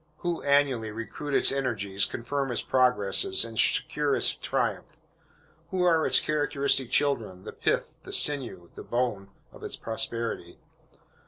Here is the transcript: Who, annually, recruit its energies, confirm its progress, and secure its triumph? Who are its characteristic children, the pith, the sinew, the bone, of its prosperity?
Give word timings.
Who, 0.25 0.41
annually, 0.41 0.89
recruit 0.89 1.35
its 1.35 1.51
energies, 1.51 2.05
confirm 2.05 2.51
its 2.51 2.63
progress, 2.63 3.23
and 3.43 3.59
secure 3.59 4.15
its 4.15 4.33
triumph? 4.33 4.97
Who 5.69 5.83
are 5.83 6.07
its 6.07 6.19
characteristic 6.19 6.89
children, 6.89 7.43
the 7.43 7.53
pith, 7.53 7.99
the 8.01 8.11
sinew, 8.11 8.71
the 8.73 8.81
bone, 8.83 9.29
of 9.51 9.61
its 9.63 9.75
prosperity? 9.75 10.57